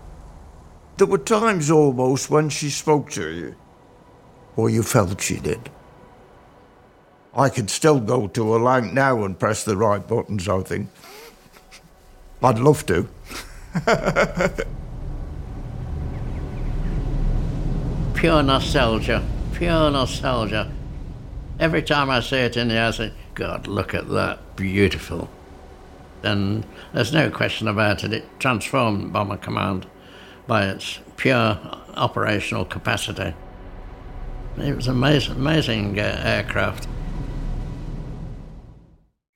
[0.98, 3.54] There were times almost when she spoke to you,
[4.56, 5.70] or you felt she did.
[7.34, 10.88] I could still go to a line now and press the right buttons, I think.
[12.42, 13.08] I'd love to.
[18.16, 20.72] pure nostalgia, pure nostalgia.
[21.60, 25.28] Every time I see it in the air, I think, God, look at that, beautiful.
[26.22, 29.86] And there's no question about it, it transformed Bomber Command
[30.46, 31.58] by its pure
[31.94, 33.34] operational capacity.
[34.56, 36.88] It was amazing, amazing uh, aircraft.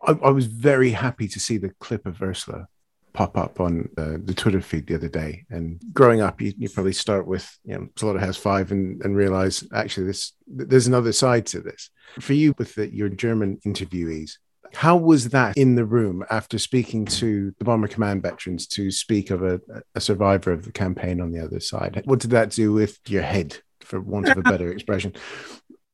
[0.02, 2.66] I, I was very happy to see the clip of Ursula
[3.12, 5.44] pop up on uh, the Twitter feed the other day.
[5.50, 9.64] And growing up, you, you probably start with you know Slaughterhouse Five and, and realize
[9.72, 11.90] actually this there's another side to this.
[12.20, 14.32] For you, with the, your German interviewees,
[14.74, 19.30] how was that in the room after speaking to the Bomber Command veterans to speak
[19.30, 19.60] of a,
[19.94, 22.02] a survivor of the campaign on the other side?
[22.04, 25.14] What did that do with your head, for want of a better expression?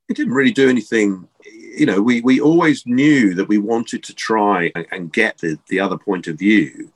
[0.09, 1.29] It didn't really do anything
[1.77, 5.59] you know, we, we always knew that we wanted to try and, and, get the,
[5.69, 6.91] the other point of view.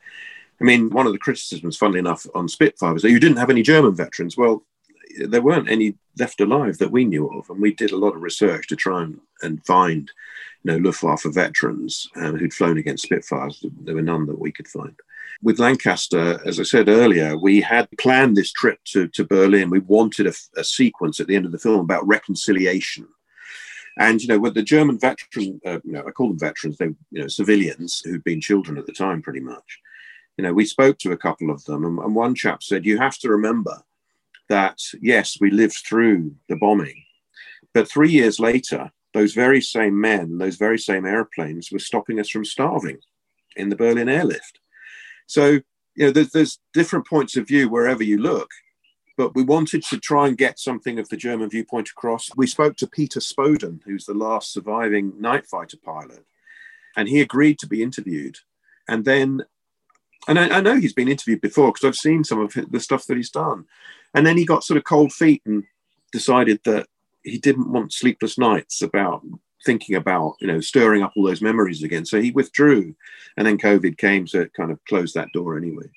[0.61, 3.51] I mean, one of the criticisms, funnily enough, on Spitfire was that you didn't have
[3.51, 4.37] any German veterans.
[4.37, 4.63] Well,
[5.19, 8.23] there weren't any left alive that we knew of, and we did a lot of
[8.23, 10.11] research to try and, and find,
[10.63, 13.65] you know, Luftwaffe veterans um, who'd flown against Spitfires.
[13.81, 14.95] There were none that we could find.
[15.43, 19.71] With Lancaster, as I said earlier, we had planned this trip to, to Berlin.
[19.71, 23.09] We wanted a, a sequence at the end of the film about reconciliation.
[23.99, 26.77] And you know, with the German veteran, uh, you know, I call them veterans.
[26.77, 29.81] They, you know, civilians who'd been children at the time, pretty much
[30.41, 32.97] you know, we spoke to a couple of them, and, and one chap said, You
[32.97, 33.83] have to remember
[34.49, 37.05] that, yes, we lived through the bombing,
[37.75, 42.31] but three years later, those very same men, those very same airplanes were stopping us
[42.31, 42.97] from starving
[43.55, 44.61] in the Berlin airlift.
[45.27, 45.61] So,
[45.95, 48.51] you know, there's, there's different points of view wherever you look
[49.19, 52.31] but we wanted to try and get something of the German viewpoint across.
[52.37, 56.25] We spoke to Peter Spoden, who's the last surviving night fighter pilot,
[56.97, 58.39] and he agreed to be interviewed.
[58.89, 59.43] And then
[60.29, 63.07] and I, I know he's been interviewed before because I've seen some of the stuff
[63.07, 63.65] that he's done.
[64.15, 65.65] And then he got sort of cold feet and
[66.13, 66.87] decided that
[67.23, 69.23] he didn't want sleepless nights about
[69.65, 72.05] thinking about, you know, stirring up all those memories again.
[72.05, 72.95] So he withdrew.
[73.37, 75.91] And then COVID came, so it kind of closed that door anyway.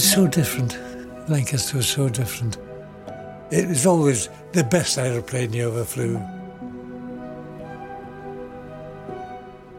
[0.00, 0.78] It's so different.
[1.28, 2.56] Lancaster was so different.
[3.50, 6.18] It was always the best aeroplane you ever flew.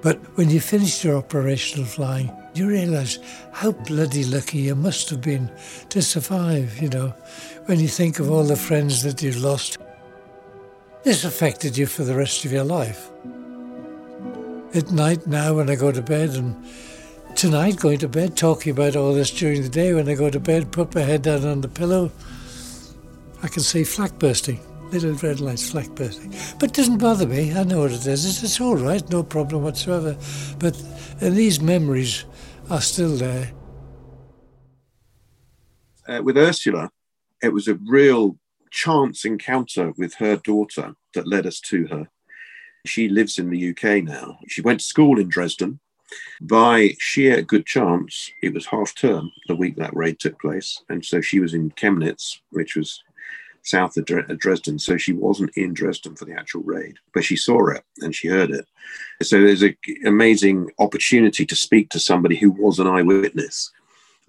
[0.03, 3.17] But when you finished your operational flying, you realise
[3.51, 5.49] how bloody lucky you must have been
[5.89, 7.15] to survive, you know,
[7.65, 9.79] when you think of all the friends that you've lost.
[11.01, 13.09] This affected you for the rest of your life.
[14.75, 16.63] At night now, when I go to bed, and
[17.41, 20.39] tonight going to bed, talking about all this during the day, when I go to
[20.39, 22.11] bed, put my head down on the pillow,
[23.41, 24.59] I can see flak bursting,
[24.91, 26.35] little red lights flak bursting.
[26.59, 27.51] But it doesn't bother me.
[27.51, 28.27] I know what it is.
[28.27, 30.15] It's, it's all right, no problem whatsoever.
[30.59, 30.79] But
[31.19, 32.25] these memories
[32.69, 33.49] are still there.
[36.07, 36.91] Uh, with Ursula,
[37.41, 38.37] it was a real
[38.69, 42.07] chance encounter with her daughter that led us to her.
[42.85, 44.37] She lives in the UK now.
[44.47, 45.79] She went to school in Dresden.
[46.41, 50.83] By sheer good chance, it was half term the week that raid took place.
[50.89, 53.03] And so she was in Chemnitz, which was
[53.63, 54.79] south of Dresden.
[54.79, 58.27] So she wasn't in Dresden for the actual raid, but she saw it and she
[58.27, 58.65] heard it.
[59.21, 63.71] So there's an amazing opportunity to speak to somebody who was an eyewitness.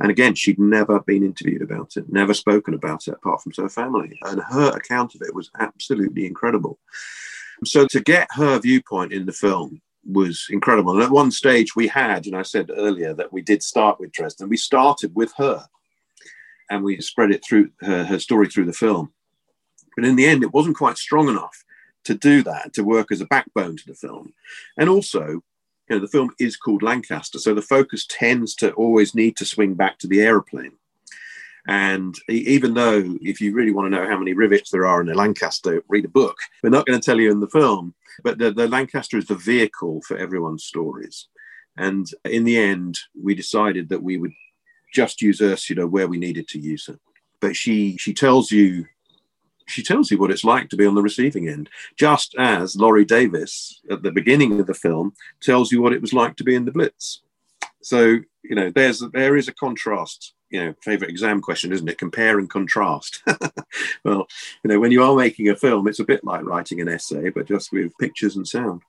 [0.00, 3.62] And again, she'd never been interviewed about it, never spoken about it apart from to
[3.62, 4.18] her family.
[4.24, 6.78] And her account of it was absolutely incredible.
[7.64, 10.92] So to get her viewpoint in the film was incredible.
[10.92, 14.12] And at one stage, we had, and I said earlier that we did start with
[14.12, 15.66] Dresden, we started with her
[16.70, 19.12] and we spread it through her, her story through the film.
[19.94, 21.64] But in the end, it wasn't quite strong enough
[22.04, 24.32] to do that, to work as a backbone to the film.
[24.76, 25.42] And also, you
[25.90, 29.74] know, the film is called Lancaster, so the focus tends to always need to swing
[29.74, 30.72] back to the aeroplane.
[31.68, 35.08] And even though, if you really want to know how many rivets there are in
[35.08, 36.36] a Lancaster, read a book.
[36.62, 37.94] We're not going to tell you in the film,
[38.24, 41.28] but the, the Lancaster is the vehicle for everyone's stories.
[41.76, 44.32] And in the end, we decided that we would
[44.92, 46.98] just use Ursula where we needed to use her.
[47.40, 48.86] But she she tells you
[49.66, 53.04] she tells you what it's like to be on the receiving end, just as Laurie
[53.04, 56.54] Davis at the beginning of the film tells you what it was like to be
[56.54, 57.22] in the Blitz.
[57.82, 60.34] So you know, there's there is a contrast.
[60.52, 61.98] You know, favorite exam question, isn't it?
[61.98, 63.22] Compare and contrast.
[64.04, 64.28] well,
[64.62, 67.30] you know, when you are making a film, it's a bit like writing an essay,
[67.30, 68.82] but just with pictures and sound.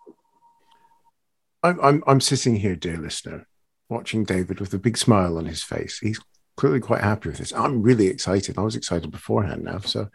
[1.63, 3.47] I'm I'm, I'm sitting here, dear listener,
[3.89, 5.99] watching David with a big smile on his face.
[5.99, 6.19] He's
[6.57, 7.53] clearly quite happy with this.
[7.53, 8.57] I'm really excited.
[8.57, 9.79] I was excited beforehand now.
[9.79, 10.09] So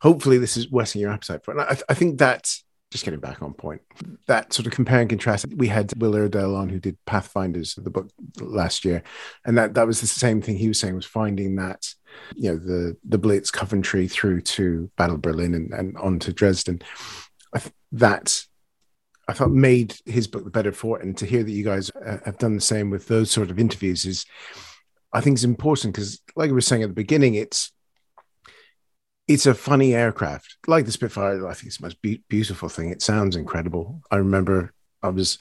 [0.00, 1.60] hopefully this is whetting your appetite for it.
[1.60, 3.80] I, I, think that's just getting back on point.
[4.26, 5.46] That sort of compare and contrast.
[5.54, 8.10] We had Will Iredale on who did Pathfinders, the book
[8.40, 9.02] last year.
[9.44, 11.94] And that, that was the same thing he was saying was finding that,
[12.34, 16.82] you know, the, the Blitz Coventry through to Battle Berlin and, and on to Dresden.
[17.92, 18.44] That
[19.28, 21.04] I thought made his book the better for it.
[21.04, 23.58] And to hear that you guys uh, have done the same with those sort of
[23.58, 24.26] interviews is,
[25.12, 27.72] I think, is important because, like we were saying at the beginning, it's
[29.30, 31.46] it's a funny aircraft, like the Spitfire.
[31.46, 32.90] I think it's the most be- beautiful thing.
[32.90, 34.02] It sounds incredible.
[34.10, 34.72] I remember
[35.04, 35.38] I was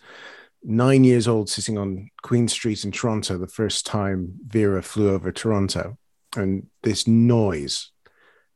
[0.64, 5.32] nine years old, sitting on Queen Street in Toronto the first time Vera flew over
[5.32, 5.98] Toronto,
[6.38, 7.90] and this noise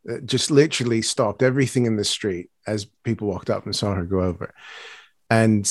[0.08, 4.06] uh, just literally stopped everything in the street as people walked up and saw her
[4.06, 4.54] go over.
[5.32, 5.68] And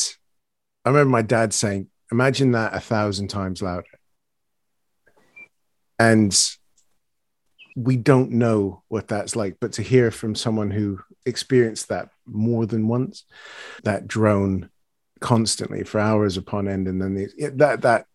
[0.85, 3.87] I remember my dad saying, Imagine that a thousand times louder.
[6.01, 6.37] And
[7.77, 12.66] we don't know what that's like, but to hear from someone who experienced that more
[12.66, 13.25] than once,
[13.85, 14.70] that drone
[15.20, 18.07] constantly for hours upon end, and then the, that that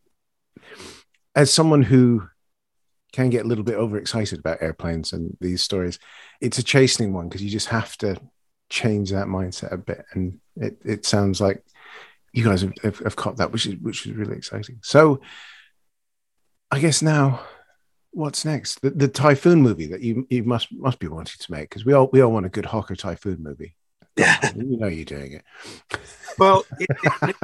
[1.36, 2.28] as someone who
[3.14, 5.98] can get a little bit overexcited about airplanes and these stories,
[6.42, 8.20] it's a chastening one because you just have to
[8.70, 10.04] change that mindset a bit.
[10.12, 11.64] And it, it sounds like
[12.34, 14.80] you guys have, have, have caught that, which is which is really exciting.
[14.82, 15.22] So
[16.70, 17.42] I guess now
[18.18, 18.82] what's next?
[18.82, 21.94] The, the typhoon movie that you you must must be wanting to make because we
[21.94, 23.76] all we all want a good Hawker typhoon movie.
[24.16, 25.46] Yeah, you know you're doing it.
[26.38, 26.90] Well, it,
[27.22, 27.36] it,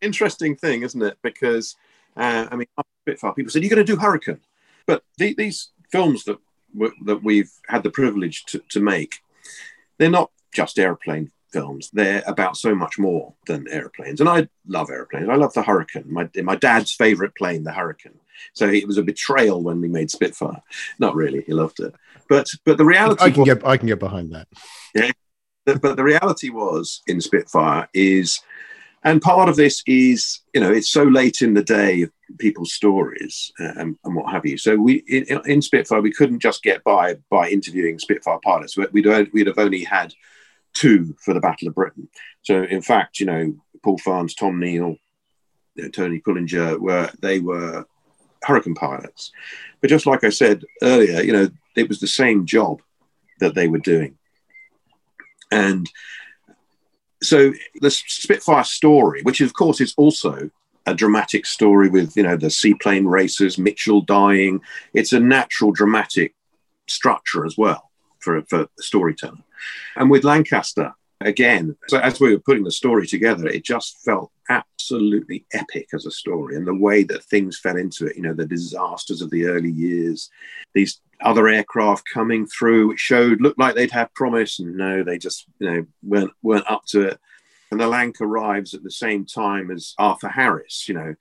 [0.00, 1.16] interesting thing, isn't it?
[1.22, 1.76] Because
[2.16, 2.66] uh, I mean,
[3.02, 4.40] Spitfire people said you're going to do Hurricane,
[4.86, 6.38] but the, these films that
[7.04, 9.16] that we've had the privilege to, to make,
[9.98, 11.90] they're not just airplane films.
[11.92, 14.20] They're about so much more than airplanes.
[14.20, 15.28] And I love airplanes.
[15.28, 16.04] I love the Hurricane.
[16.06, 18.18] My, my dad's favorite plane, the Hurricane.
[18.54, 20.62] So it was a betrayal when we made Spitfire.
[20.98, 21.42] Not really.
[21.42, 21.94] He loved it.
[22.28, 24.48] But but the reality I can was, get I can get behind that.
[24.94, 25.10] Yeah.
[25.66, 28.40] But the reality was in Spitfire is
[29.02, 32.72] and part of this is you know it's so late in the day of people's
[32.72, 36.62] stories uh, and, and, what have you so we in, in, spitfire we couldn't just
[36.62, 38.92] get by by interviewing spitfire pilots we'd,
[39.32, 40.14] we'd have only had
[40.80, 42.08] two for the battle of britain.
[42.42, 44.96] So in fact you know paul farnes Tom Neil
[45.74, 47.86] you know, tony pullinger were they were
[48.42, 49.30] hurricane pilots.
[49.80, 52.80] But just like i said earlier you know it was the same job
[53.40, 54.16] that they were doing.
[55.50, 55.90] And
[57.22, 60.50] so the Spitfire story, which of course is also
[60.86, 64.60] a dramatic story with you know the seaplane racers, Mitchell dying.
[64.94, 66.34] It's a natural dramatic
[66.86, 67.89] structure as well
[68.20, 69.38] for for a storyteller.
[69.96, 74.30] And with Lancaster, again, so as we were putting the story together, it just felt
[74.48, 78.16] absolutely epic as a story, and the way that things fell into it.
[78.16, 80.30] You know, the disasters of the early years,
[80.74, 85.46] these other aircraft coming through, showed looked like they'd have promise, and no, they just
[85.58, 87.18] you know weren't weren't up to it.
[87.70, 90.88] And the Lanc arrives at the same time as Arthur Harris.
[90.88, 91.14] You know,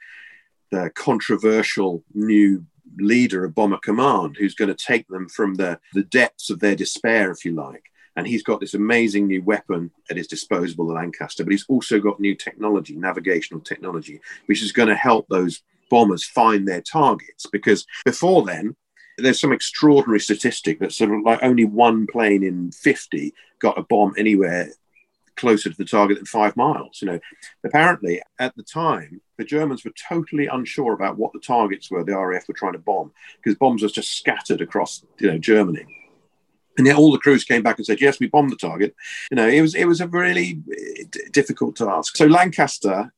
[0.72, 2.66] the controversial new
[2.98, 6.76] leader of Bomber Command, who's going to take them from the the depths of their
[6.76, 7.84] despair, if you like
[8.20, 12.00] and he's got this amazing new weapon at his disposal, the Lancaster, but he's also
[12.00, 17.46] got new technology, navigational technology, which is going to help those bombers find their targets.
[17.46, 18.76] Because before then,
[19.18, 23.84] there's some extraordinary statistic that sort of like only one plane in 50 got a
[23.84, 24.70] bomb anywhere
[25.38, 27.00] closer to the target than five miles.
[27.02, 27.20] You know,
[27.64, 32.16] apparently at the time, the Germans were totally unsure about what the targets were the
[32.16, 35.86] RAF were trying to bomb because bombs were just scattered across, you know, Germany.
[36.78, 38.94] And yet all the crews came back and said, "Yes, we bombed the target."
[39.32, 42.18] You know, it was it was a really eh, d- difficult task.
[42.18, 43.14] So Lancaster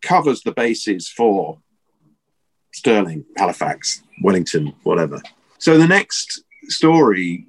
[0.00, 1.58] covers the bases for
[2.72, 5.20] Stirling, Halifax, Wellington, whatever.
[5.58, 7.46] So the next story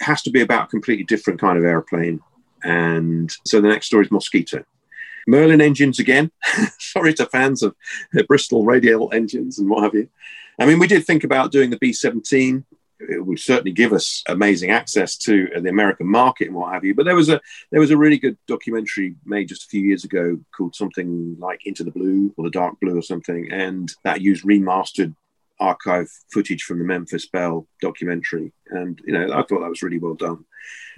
[0.00, 2.20] has to be about a completely different kind of airplane,
[2.62, 4.64] and so the next story is Mosquito.
[5.28, 6.32] Merlin engines again.
[6.78, 7.76] Sorry to fans of
[8.18, 10.08] uh, Bristol radial engines and what have you.
[10.58, 12.64] I mean, we did think about doing the B 17
[13.00, 16.84] it would certainly give us amazing access to uh, the American market and what have
[16.84, 16.94] you.
[16.94, 20.04] But there was a there was a really good documentary made just a few years
[20.04, 24.20] ago called something like Into the Blue or the Dark Blue or something, and that
[24.20, 25.14] used remastered
[25.60, 28.52] archive footage from the Memphis Belle documentary.
[28.68, 30.44] And you know, I thought that was really well done.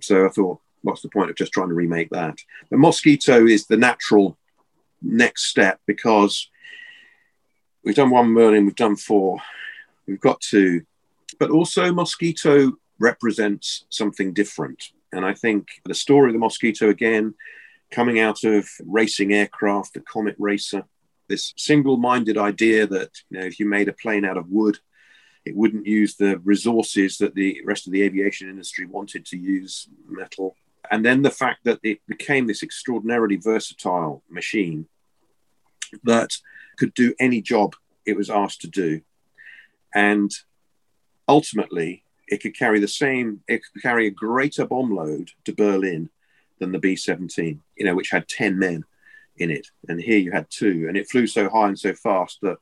[0.01, 2.39] So I thought, what's the point of just trying to remake that?
[2.71, 4.37] But Mosquito is the natural
[5.03, 6.49] next step because
[7.85, 9.39] we've done one Merlin, we've done four,
[10.07, 10.83] we've got to
[11.39, 14.83] but also Mosquito represents something different.
[15.13, 17.35] And I think the story of the Mosquito, again,
[17.91, 20.85] coming out of racing aircraft, the Comet Racer,
[21.29, 24.79] this single minded idea that you know, if you made a plane out of wood,
[25.45, 29.89] it wouldn't use the resources that the rest of the aviation industry wanted to use
[30.07, 30.57] metal.
[30.91, 34.87] And then the fact that it became this extraordinarily versatile machine
[36.05, 36.37] that
[36.79, 37.75] could do any job
[38.07, 39.03] it was asked to do.
[39.95, 40.31] And
[41.29, 46.11] ultimately it could carry the same, it could carry a greater bomb load to Berlin
[46.59, 48.85] than the B 17, you know, which had 10 men
[49.37, 49.67] in it.
[49.89, 50.87] And here you had two.
[50.89, 52.59] And it flew so high and so fast that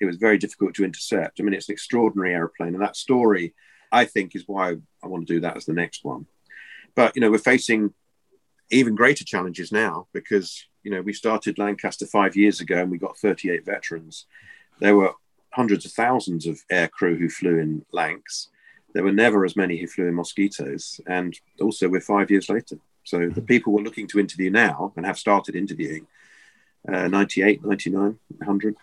[0.00, 1.40] it was very difficult to intercept.
[1.40, 2.74] I mean, it's an extraordinary aeroplane.
[2.74, 3.54] And that story,
[3.92, 6.26] I think, is why I want to do that as the next one.
[6.94, 7.92] But, you know, we're facing
[8.70, 12.98] even greater challenges now because, you know, we started Lancaster five years ago and we
[12.98, 14.26] got 38 veterans.
[14.78, 15.12] There were
[15.50, 18.48] hundreds of thousands of air crew who flew in Lancs.
[18.94, 21.00] There were never as many who flew in Mosquitoes.
[21.06, 22.78] And also, we're five years later.
[23.04, 23.40] So the mm-hmm.
[23.44, 26.06] people we're looking to interview now and have started interviewing
[26.88, 28.76] uh, 98, 99, 100.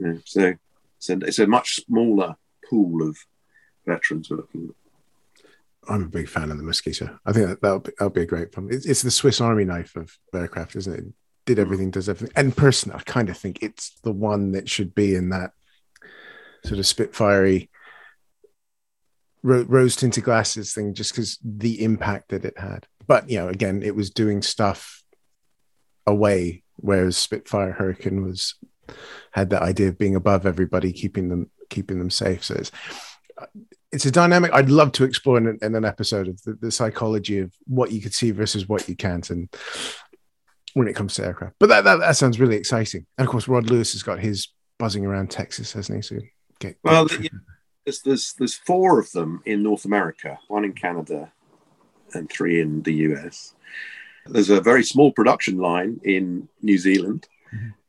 [0.00, 0.54] Yeah, so
[0.96, 2.36] it's a, it's a much smaller
[2.68, 3.18] pool of
[3.86, 4.81] veterans we're looking at.
[5.88, 7.18] I'm a big fan of the Mosquito.
[7.26, 8.68] I think that, that'll be, that'll be a great film.
[8.70, 11.04] It's, it's the Swiss Army knife of aircraft, isn't it?
[11.44, 11.62] Did mm.
[11.62, 12.34] everything, does everything.
[12.36, 15.50] And personally, I kind of think it's the one that should be in that
[16.64, 17.68] sort of spitfirey
[19.42, 23.48] ro- rose tinted glasses thing just because the impact that it had but you know
[23.48, 25.02] again it was doing stuff
[26.06, 28.54] away whereas spitfire hurricane was
[29.32, 32.70] had that idea of being above everybody keeping them keeping them safe so it's
[33.92, 37.38] it's a dynamic I'd love to explore in, in an episode of the, the, psychology
[37.38, 39.48] of what you could see versus what you can't, and
[40.74, 41.56] when it comes to aircraft.
[41.58, 43.06] But that, that, that sounds really exciting.
[43.18, 46.02] And of course, Rod Lewis has got his buzzing around Texas, hasn't he?
[46.02, 46.20] So
[46.62, 47.08] Get, well,
[47.84, 51.32] there's, there's there's four of them in North America, one in Canada,
[52.14, 53.54] and three in the US.
[54.26, 57.26] There's a very small production line in New Zealand.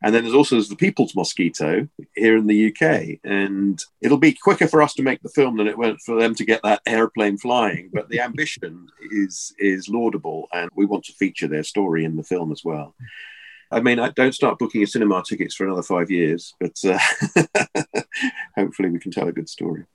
[0.03, 3.19] And then there's also there's the People's Mosquito here in the UK.
[3.23, 6.35] And it'll be quicker for us to make the film than it went for them
[6.35, 7.89] to get that airplane flying.
[7.93, 12.23] But the ambition is is laudable and we want to feature their story in the
[12.23, 12.95] film as well.
[13.71, 16.99] I mean, I don't start booking your cinema tickets for another five years, but uh,
[18.55, 19.85] hopefully we can tell a good story.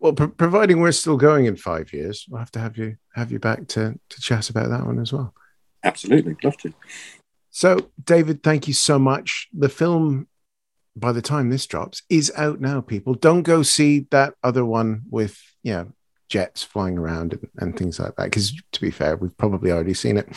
[0.00, 3.38] Well, providing we're still going in five years, we'll have to have you have you
[3.38, 5.34] back to to chat about that one as well.
[5.84, 6.72] Absolutely, love to.
[7.50, 9.48] So, David, thank you so much.
[9.52, 10.28] The film,
[10.96, 12.80] by the time this drops, is out now.
[12.80, 15.92] People don't go see that other one with you know
[16.28, 18.24] jets flying around and, and things like that.
[18.24, 20.28] Because to be fair, we've probably already seen it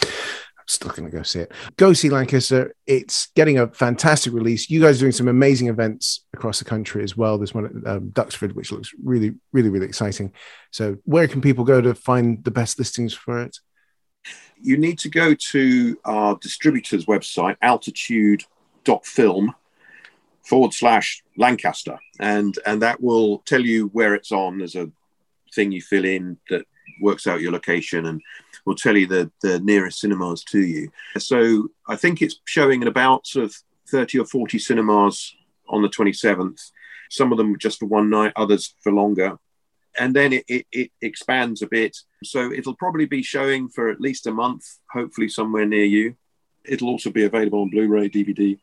[0.64, 1.51] I'm still going to go see it.
[1.76, 2.74] Go see Lancaster.
[2.88, 4.70] It's getting a fantastic release.
[4.70, 7.38] You guys are doing some amazing events across the country as well.
[7.38, 10.32] There's one at um, Duxford, which looks really, really, really exciting.
[10.72, 13.57] So, where can people go to find the best listings for it?
[14.61, 19.55] You need to go to our distributor's website, altitude.film
[20.43, 24.59] forward slash Lancaster, and and that will tell you where it's on.
[24.59, 24.91] There's a
[25.53, 26.65] thing you fill in that
[27.01, 28.21] works out your location and
[28.65, 30.91] will tell you the, the nearest cinemas to you.
[31.17, 33.55] So I think it's showing in about sort of
[33.89, 35.36] 30 or 40 cinemas
[35.67, 36.71] on the 27th.
[37.09, 39.38] Some of them just for one night, others for longer.
[40.00, 41.98] And then it, it, it expands a bit.
[42.24, 46.16] So it'll probably be showing for at least a month, hopefully somewhere near you.
[46.66, 48.58] It'll also be available on Blu ray, DVD,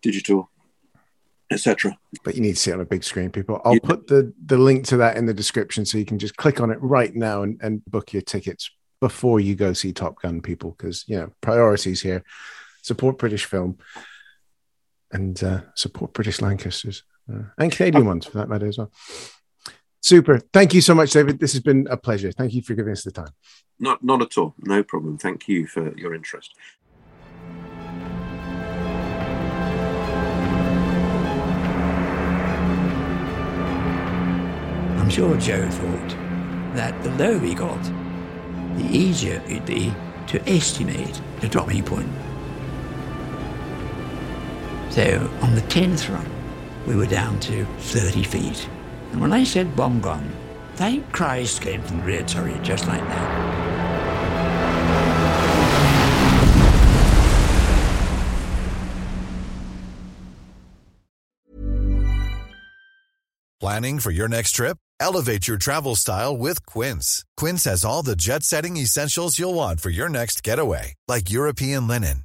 [0.00, 0.50] digital,
[1.50, 1.96] etc.
[2.24, 3.60] But you need to see it on a big screen, people.
[3.64, 3.80] I'll yeah.
[3.84, 6.70] put the, the link to that in the description so you can just click on
[6.70, 8.70] it right now and, and book your tickets
[9.00, 12.24] before you go see Top Gun, people, because you know priorities here.
[12.82, 13.78] Support British film
[15.12, 18.90] and uh, support British Lancasters uh, and Canadian ones for that matter as well.
[20.02, 20.40] Super.
[20.52, 21.38] Thank you so much, David.
[21.38, 22.32] This has been a pleasure.
[22.32, 23.30] Thank you for giving us the time.
[23.78, 24.54] Not, not at all.
[24.58, 25.16] No problem.
[25.16, 26.54] Thank you for your interest.
[34.98, 36.08] I'm sure Joe thought
[36.74, 37.82] that the lower we got,
[38.76, 39.94] the easier it'd be
[40.26, 42.10] to estimate the dropping point.
[44.90, 46.28] So on the 10th run,
[46.88, 48.68] we were down to 30 feet.
[49.12, 50.30] And when I said bomb gone,
[50.74, 53.52] thank Christ came from the rear just like that.
[63.62, 64.76] Planning for your next trip?
[64.98, 67.24] Elevate your travel style with Quince.
[67.36, 71.86] Quince has all the jet setting essentials you'll want for your next getaway, like European
[71.86, 72.24] linen,